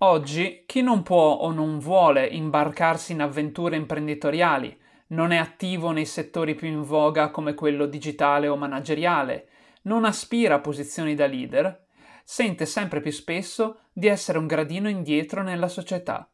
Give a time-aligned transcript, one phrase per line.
[0.00, 6.04] Oggi chi non può o non vuole imbarcarsi in avventure imprenditoriali, non è attivo nei
[6.04, 9.48] settori più in voga come quello digitale o manageriale,
[9.82, 11.86] non aspira a posizioni da leader,
[12.22, 16.30] sente sempre più spesso di essere un gradino indietro nella società,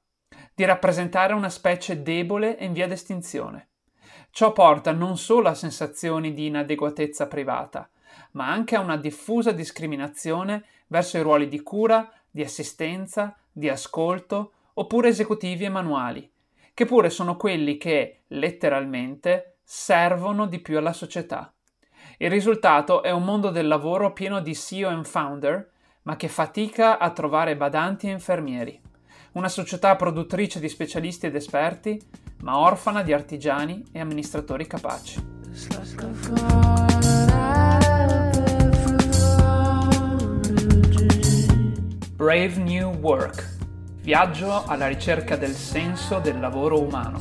[0.54, 3.68] di rappresentare una specie debole e in via d'estinzione.
[4.30, 7.88] Ciò porta non solo a sensazioni di inadeguatezza privata,
[8.32, 14.54] ma anche a una diffusa discriminazione verso i ruoli di cura, di assistenza, di ascolto
[14.74, 16.28] oppure esecutivi e manuali,
[16.74, 21.54] che pure sono quelli che, letteralmente, servono di più alla società.
[22.18, 25.70] Il risultato è un mondo del lavoro pieno di CEO e founder,
[26.02, 28.80] ma che fatica a trovare badanti e infermieri.
[29.34, 32.00] Una società produttrice di specialisti ed esperti,
[32.40, 35.22] ma orfana di artigiani e amministratori capaci.
[42.24, 43.56] Brave New Work.
[44.00, 47.20] Viaggio alla ricerca del senso del lavoro umano.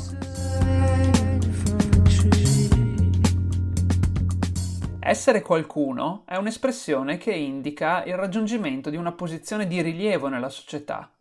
[5.02, 11.12] Essere qualcuno è un'espressione che indica il raggiungimento di una posizione di rilievo nella società.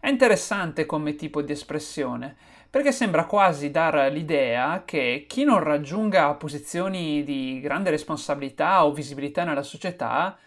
[0.00, 2.34] È interessante come tipo di espressione,
[2.70, 9.44] perché sembra quasi dar l'idea che chi non raggiunga posizioni di grande responsabilità o visibilità
[9.44, 10.38] nella società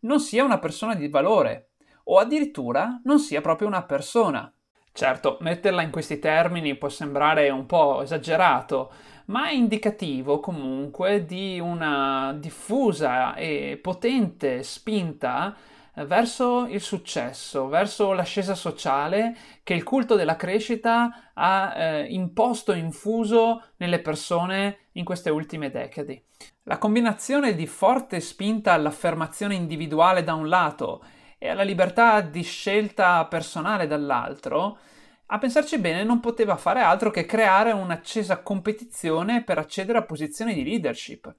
[0.00, 1.68] non sia una persona di valore,
[2.04, 4.52] o addirittura non sia proprio una persona.
[4.94, 8.92] Certo, metterla in questi termini può sembrare un po' esagerato,
[9.26, 15.56] ma è indicativo comunque di una diffusa e potente spinta
[15.94, 23.62] verso il successo, verso l'ascesa sociale che il culto della crescita ha eh, imposto, infuso
[23.76, 26.22] nelle persone in queste ultime decadi.
[26.64, 31.02] La combinazione di forte spinta all'affermazione individuale da un lato
[31.42, 34.78] e alla libertà di scelta personale dall'altro,
[35.26, 40.54] a pensarci bene non poteva fare altro che creare un'accesa competizione per accedere a posizioni
[40.54, 41.34] di leadership.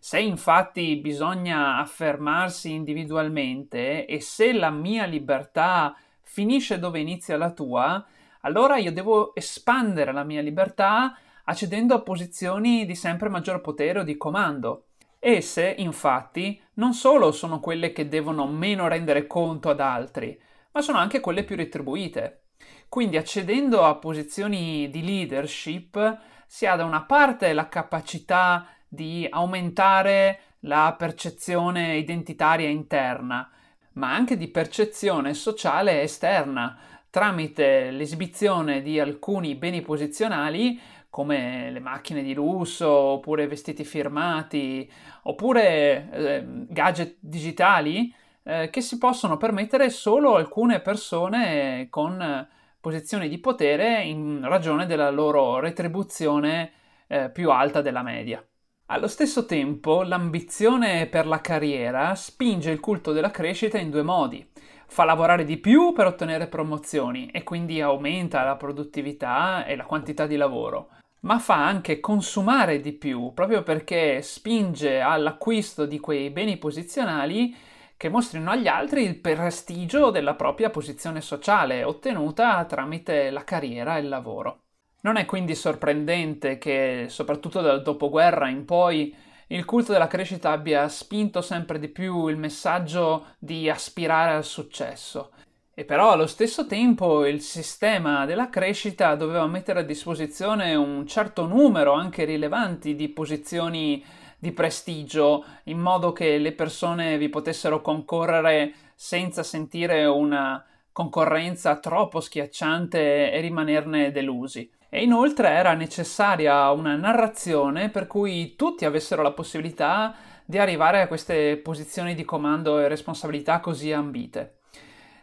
[0.00, 8.02] Se infatti bisogna affermarsi individualmente e se la mia libertà finisce dove inizia la tua,
[8.40, 14.02] allora io devo espandere la mia libertà accedendo a posizioni di sempre maggior potere o
[14.02, 14.86] di comando.
[15.24, 20.36] Esse, infatti, non solo sono quelle che devono meno rendere conto ad altri,
[20.72, 22.46] ma sono anche quelle più retribuite.
[22.88, 30.40] Quindi accedendo a posizioni di leadership si ha da una parte la capacità di aumentare
[30.62, 33.48] la percezione identitaria interna,
[33.92, 36.76] ma anche di percezione sociale esterna,
[37.10, 40.80] tramite l'esibizione di alcuni beni posizionali
[41.12, 44.90] come le macchine di lusso, oppure vestiti firmati,
[45.24, 48.10] oppure eh, gadget digitali
[48.44, 52.48] eh, che si possono permettere solo alcune persone con
[52.80, 56.72] posizioni di potere in ragione della loro retribuzione
[57.08, 58.42] eh, più alta della media.
[58.86, 64.48] Allo stesso tempo, l'ambizione per la carriera spinge il culto della crescita in due modi.
[64.86, 70.26] Fa lavorare di più per ottenere promozioni e quindi aumenta la produttività e la quantità
[70.26, 70.88] di lavoro
[71.22, 77.54] ma fa anche consumare di più, proprio perché spinge all'acquisto di quei beni posizionali
[77.96, 84.00] che mostrino agli altri il prestigio della propria posizione sociale ottenuta tramite la carriera e
[84.00, 84.62] il lavoro.
[85.02, 89.14] Non è quindi sorprendente che, soprattutto dal dopoguerra in poi,
[89.48, 95.30] il culto della crescita abbia spinto sempre di più il messaggio di aspirare al successo
[95.74, 101.46] e però allo stesso tempo il sistema della crescita doveva mettere a disposizione un certo
[101.46, 104.04] numero anche rilevanti di posizioni
[104.38, 110.62] di prestigio in modo che le persone vi potessero concorrere senza sentire una
[110.92, 114.70] concorrenza troppo schiacciante e rimanerne delusi.
[114.90, 121.08] E inoltre era necessaria una narrazione per cui tutti avessero la possibilità di arrivare a
[121.08, 124.56] queste posizioni di comando e responsabilità così ambite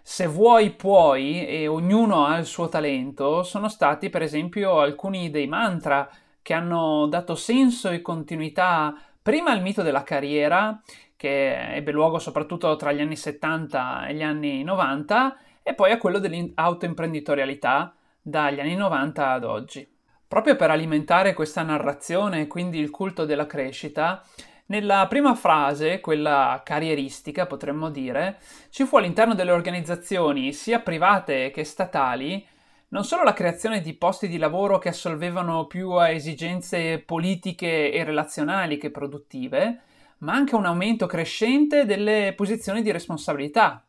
[0.01, 5.47] se vuoi puoi e ognuno ha il suo talento, sono stati per esempio alcuni dei
[5.47, 6.09] mantra
[6.41, 10.81] che hanno dato senso e continuità prima al mito della carriera,
[11.15, 15.97] che ebbe luogo soprattutto tra gli anni 70 e gli anni 90, e poi a
[15.97, 19.87] quello dell'autoimprenditorialità dagli anni 90 ad oggi.
[20.27, 24.23] Proprio per alimentare questa narrazione e quindi il culto della crescita,
[24.69, 28.39] nella prima frase, quella carrieristica potremmo dire,
[28.69, 32.45] ci fu all'interno delle organizzazioni, sia private che statali,
[32.89, 38.03] non solo la creazione di posti di lavoro che assolvevano più a esigenze politiche e
[38.03, 39.81] relazionali che produttive,
[40.19, 43.83] ma anche un aumento crescente delle posizioni di responsabilità.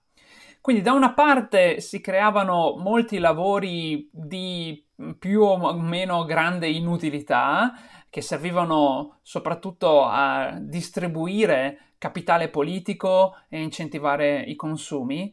[0.62, 4.82] Quindi da una parte si creavano molti lavori di
[5.18, 7.72] più o meno grande inutilità,
[8.10, 15.32] che servivano soprattutto a distribuire capitale politico e incentivare i consumi,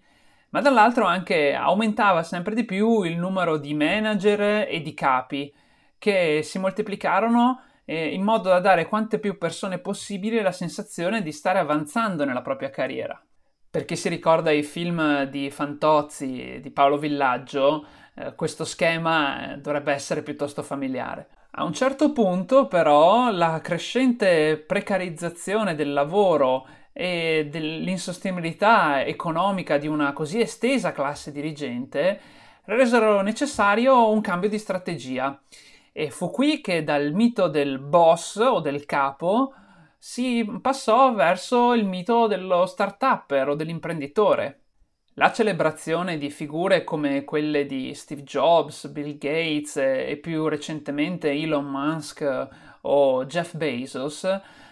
[0.50, 5.54] ma dall'altro anche aumentava sempre di più il numero di manager e di capi
[5.98, 11.32] che si moltiplicarono eh, in modo da dare quante più persone possibile la sensazione di
[11.32, 13.20] stare avanzando nella propria carriera.
[13.70, 19.58] Per chi si ricorda i film di Fantozzi di Paolo Villaggio, eh, questo schema eh,
[19.58, 21.30] dovrebbe essere piuttosto familiare.
[21.60, 30.14] A un certo punto, però, la crescente precarizzazione del lavoro e dell'insostenibilità economica di una
[30.14, 32.20] così estesa classe dirigente
[32.66, 35.42] resero necessario un cambio di strategia.
[35.92, 39.52] E fu qui che dal mito del boss o del capo
[39.98, 44.67] si passò verso il mito dello start-upper o dell'imprenditore.
[45.20, 51.66] La celebrazione di figure come quelle di Steve Jobs, Bill Gates e più recentemente Elon
[51.66, 52.48] Musk
[52.82, 54.30] o Jeff Bezos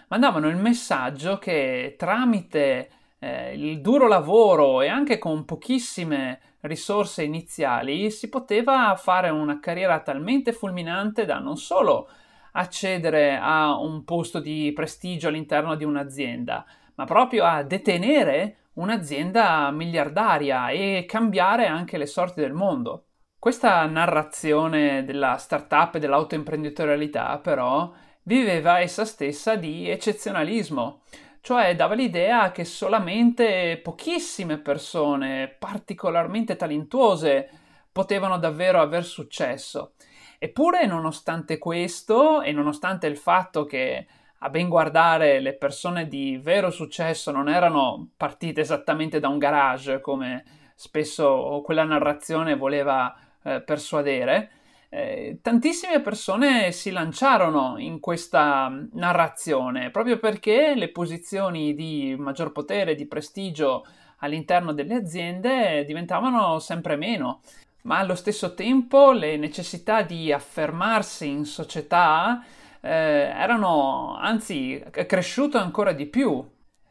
[0.07, 8.11] mandavano il messaggio che tramite eh, il duro lavoro e anche con pochissime risorse iniziali
[8.11, 12.07] si poteva fare una carriera talmente fulminante da non solo
[12.51, 16.63] accedere a un posto di prestigio all'interno di un'azienda,
[16.93, 23.07] ma proprio a detenere un'azienda miliardaria e cambiare anche le sorti del mondo.
[23.37, 27.91] Questa narrazione della startup e dell'autoimprenditorialità, però,
[28.23, 31.03] viveva essa stessa di eccezionalismo,
[31.41, 37.49] cioè dava l'idea che solamente pochissime persone particolarmente talentuose
[37.91, 39.93] potevano davvero aver successo.
[40.39, 44.07] Eppure, nonostante questo, e nonostante il fatto che
[44.39, 50.01] a ben guardare le persone di vero successo non erano partite esattamente da un garage
[50.01, 50.43] come
[50.75, 54.51] spesso quella narrazione voleva eh, persuadere,
[54.89, 62.95] eh, tantissime persone si lanciarono in questa narrazione proprio perché le posizioni di maggior potere,
[62.95, 63.85] di prestigio
[64.19, 67.41] all'interno delle aziende diventavano sempre meno,
[67.83, 72.43] ma allo stesso tempo le necessità di affermarsi in società
[72.85, 76.47] eh, erano anzi cresciute ancora di più.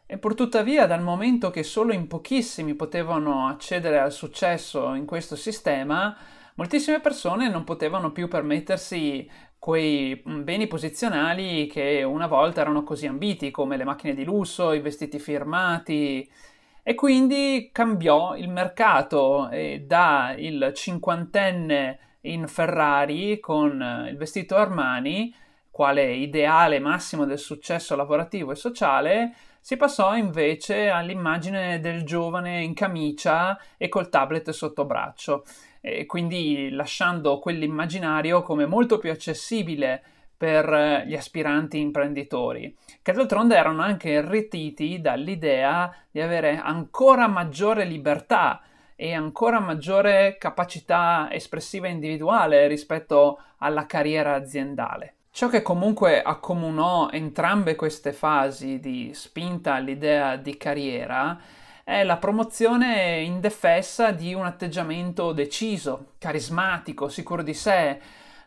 [0.06, 6.14] E purtuttavia, dal momento che solo in pochissimi potevano accedere al successo in questo sistema,
[6.56, 13.06] moltissime persone non potevano più permettersi quei mm, beni posizionali che una volta erano così
[13.06, 16.28] ambiti, come le macchine di lusso, i vestiti firmati,
[16.82, 25.34] e quindi cambiò il mercato e da il cinquantenne in Ferrari con il vestito Armani
[25.74, 32.74] quale ideale massimo del successo lavorativo e sociale, si passò invece all'immagine del giovane in
[32.74, 35.44] camicia e col tablet sotto braccio,
[35.80, 40.00] e quindi lasciando quell'immaginario come molto più accessibile
[40.36, 42.72] per gli aspiranti imprenditori,
[43.02, 48.62] che d'altronde erano anche irretiti dall'idea di avere ancora maggiore libertà
[48.94, 55.14] e ancora maggiore capacità espressiva individuale rispetto alla carriera aziendale.
[55.34, 61.36] Ciò che comunque accomunò entrambe queste fasi di spinta all'idea di carriera
[61.82, 68.00] è la promozione indefessa di un atteggiamento deciso, carismatico, sicuro di sé,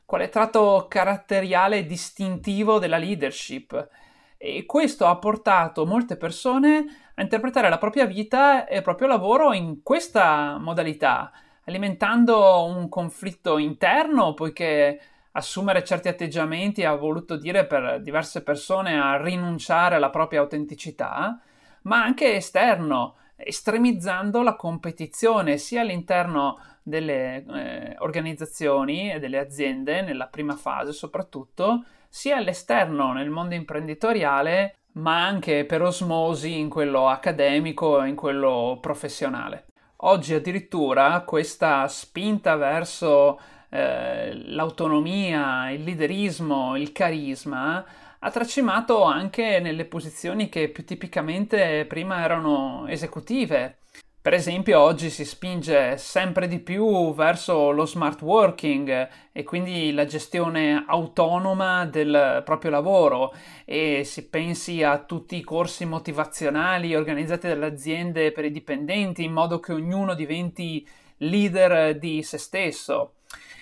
[0.05, 3.89] quale tratto caratteriale distintivo della leadership.
[4.37, 9.51] E questo ha portato molte persone a interpretare la propria vita e il proprio lavoro
[9.51, 11.33] in questa modalità,
[11.65, 15.01] alimentando un conflitto interno, poiché
[15.37, 21.39] assumere certi atteggiamenti ha voluto dire per diverse persone a rinunciare alla propria autenticità,
[21.83, 30.25] ma anche esterno, estremizzando la competizione sia all'interno delle eh, organizzazioni e delle aziende, nella
[30.27, 38.01] prima fase soprattutto, sia all'esterno nel mondo imprenditoriale, ma anche per osmosi in quello accademico
[38.01, 39.65] e in quello professionale.
[40.01, 43.39] Oggi addirittura questa spinta verso
[43.77, 47.85] eh, l'autonomia, il liderismo, il carisma,
[48.17, 53.77] ha tracimato anche nelle posizioni che più tipicamente prima erano esecutive.
[54.19, 60.05] Per esempio, oggi si spinge sempre di più verso lo smart working e quindi la
[60.05, 67.67] gestione autonoma del proprio lavoro e si pensi a tutti i corsi motivazionali organizzati dalle
[67.67, 70.85] aziende per i dipendenti in modo che ognuno diventi
[71.17, 73.13] leader di se stesso.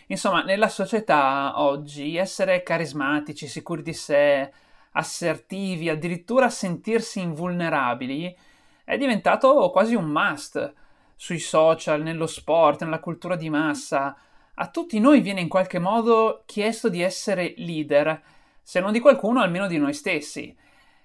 [0.08, 4.52] Insomma, nella società oggi essere carismatici, sicuri di sé,
[4.92, 8.36] assertivi, addirittura sentirsi invulnerabili,
[8.84, 10.74] è diventato quasi un must.
[11.18, 14.16] sui social, nello sport, nella cultura di massa,
[14.56, 18.22] a tutti noi viene in qualche modo chiesto di essere leader,
[18.62, 20.56] se non di qualcuno, almeno di noi stessi.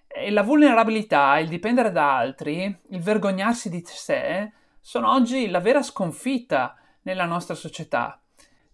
[0.07, 5.83] E la vulnerabilità, il dipendere da altri, il vergognarsi di sé, sono oggi la vera
[5.83, 8.20] sconfitta nella nostra società.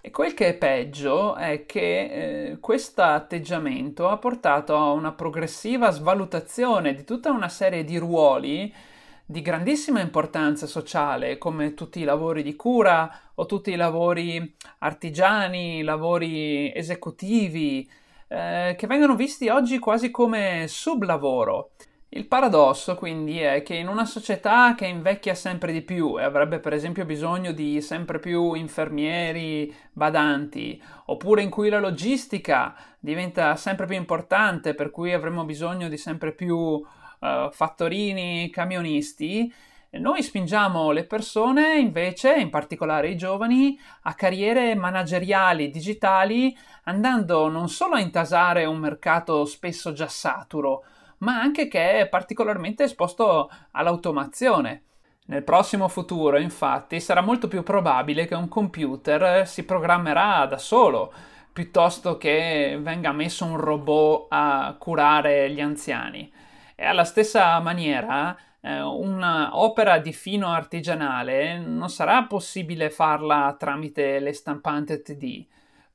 [0.06, 5.90] E quel che è peggio è che eh, questo atteggiamento ha portato a una progressiva
[5.90, 8.72] svalutazione di tutta una serie di ruoli
[9.24, 15.82] di grandissima importanza sociale, come tutti i lavori di cura o tutti i lavori artigiani,
[15.82, 17.90] lavori esecutivi,
[18.28, 21.70] eh, che vengono visti oggi quasi come sublavoro.
[22.08, 26.60] Il paradosso quindi è che in una società che invecchia sempre di più e avrebbe
[26.60, 33.86] per esempio bisogno di sempre più infermieri, badanti, oppure in cui la logistica diventa sempre
[33.86, 36.84] più importante, per cui avremo bisogno di sempre più uh,
[37.50, 39.52] fattorini, camionisti,
[39.98, 47.68] noi spingiamo le persone invece, in particolare i giovani, a carriere manageriali digitali, andando non
[47.68, 50.84] solo a intasare un mercato spesso già saturo,
[51.18, 54.82] ma anche che è particolarmente esposto all'automazione.
[55.26, 61.12] Nel prossimo futuro, infatti, sarà molto più probabile che un computer si programmerà da solo,
[61.52, 66.32] piuttosto che venga messo un robot a curare gli anziani.
[66.74, 74.32] E alla stessa maniera, eh, un'opera di fino artigianale non sarà possibile farla tramite le
[74.32, 75.46] stampanti 3D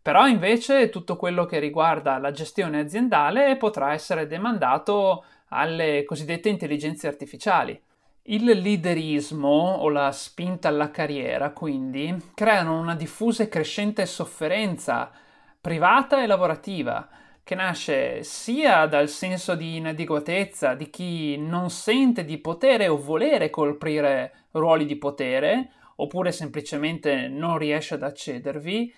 [0.02, 7.08] però invece tutto quello che riguarda la gestione aziendale potrà essere demandato alle cosiddette intelligenze
[7.08, 7.80] artificiali.
[8.24, 9.48] Il leaderismo
[9.80, 15.12] o la spinta alla carriera, quindi, creano una diffusa e crescente sofferenza
[15.60, 17.08] privata e lavorativa,
[17.44, 23.50] che nasce sia dal senso di inadeguatezza di chi non sente di potere o volere
[23.50, 28.94] colpire ruoli di potere, oppure semplicemente non riesce ad accedervi,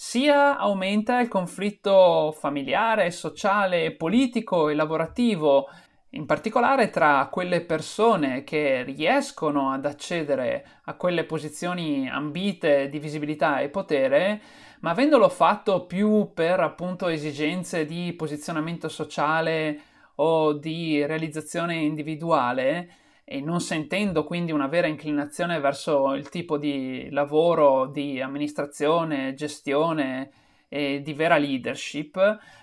[0.00, 5.68] sia aumenta il conflitto familiare, sociale, politico e lavorativo,
[6.10, 13.58] in particolare tra quelle persone che riescono ad accedere a quelle posizioni ambite di visibilità
[13.58, 14.40] e potere,
[14.82, 19.80] ma avendolo fatto più per appunto esigenze di posizionamento sociale
[20.14, 22.88] o di realizzazione individuale,
[23.30, 30.30] e non sentendo quindi una vera inclinazione verso il tipo di lavoro di amministrazione, gestione
[30.66, 32.16] e di vera leadership,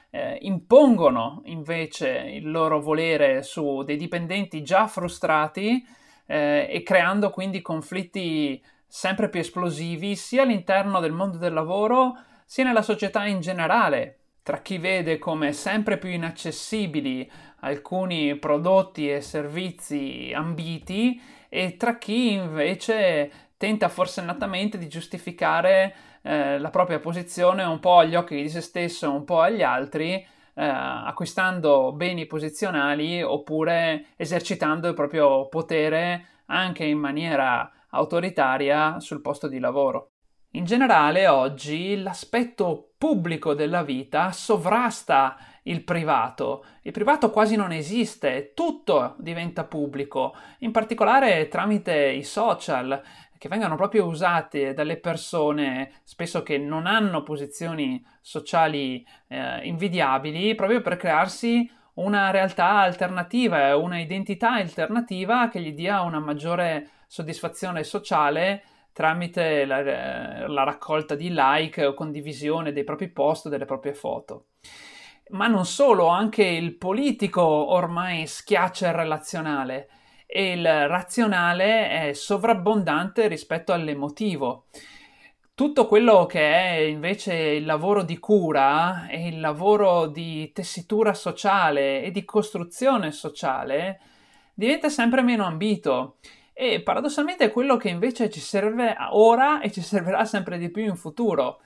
[0.10, 5.86] eh, impongono invece il loro volere su dei dipendenti già frustrati
[6.26, 12.64] eh, e creando quindi conflitti sempre più esplosivi sia all'interno del mondo del lavoro sia
[12.64, 17.28] nella società in generale, tra chi vede come sempre più inaccessibili
[17.62, 26.70] alcuni prodotti e servizi ambiti e tra chi invece tenta forsennatamente di giustificare eh, la
[26.70, 30.24] propria posizione un po' agli occhi di se stesso, un po' agli altri, eh,
[30.54, 39.58] acquistando beni posizionali oppure esercitando il proprio potere anche in maniera autoritaria sul posto di
[39.58, 40.12] lavoro.
[40.56, 46.64] In generale, oggi l'aspetto pubblico della vita sovrasta il privato.
[46.84, 53.02] Il privato quasi non esiste, tutto diventa pubblico, in particolare tramite i social,
[53.38, 60.80] che vengono proprio usati dalle persone spesso che non hanno posizioni sociali eh, invidiabili, proprio
[60.80, 68.64] per crearsi una realtà alternativa, una identità alternativa che gli dia una maggiore soddisfazione sociale
[68.96, 74.46] tramite la, la, raccolta di like o condivisione dei propri post, delle proprie foto.
[75.32, 79.90] Ma non solo, anche il politico ormai schiaccia il relazionale
[80.26, 84.68] e il razionale è sovrabbondante rispetto all'emotivo.
[85.54, 92.02] Tutto quello che è invece il lavoro di cura e il lavoro di tessitura sociale
[92.02, 94.00] e di costruzione sociale
[94.54, 96.16] diventa sempre meno ambito
[96.58, 100.84] e paradossalmente è quello che invece ci serve ora e ci servirà sempre di più
[100.84, 101.60] in futuro.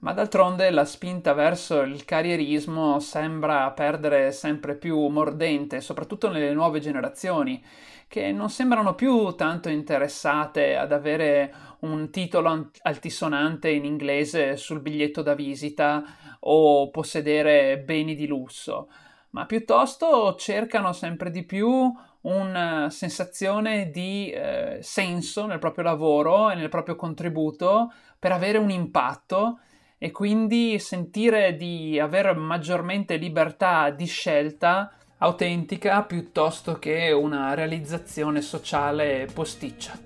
[0.00, 6.80] Ma d'altronde la spinta verso il carrierismo sembra perdere sempre più mordente, soprattutto nelle nuove
[6.80, 7.64] generazioni,
[8.08, 15.22] che non sembrano più tanto interessate ad avere un titolo altisonante in inglese sul biglietto
[15.22, 16.02] da visita
[16.40, 18.88] o possedere beni di lusso,
[19.30, 26.50] ma piuttosto cercano sempre di più una eh, sensazione di eh, senso nel proprio lavoro
[26.50, 29.60] e nel proprio contributo per avere un impatto
[29.98, 39.28] e quindi sentire di avere maggiormente libertà di scelta autentica piuttosto che una realizzazione sociale
[39.32, 39.96] posticcia.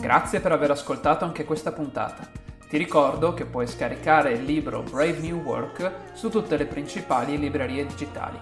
[0.00, 2.45] Grazie per aver ascoltato anche questa puntata.
[2.68, 7.86] Ti ricordo che puoi scaricare il libro Brave New Work su tutte le principali librerie
[7.86, 8.36] digitali.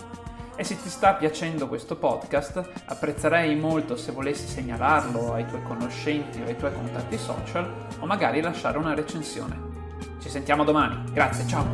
[0.57, 6.41] E se ti sta piacendo questo podcast, apprezzerei molto se volessi segnalarlo ai tuoi conoscenti
[6.41, 9.61] o ai tuoi contatti social o magari lasciare una recensione.
[10.21, 11.03] Ci sentiamo domani.
[11.13, 11.67] Grazie, ciao.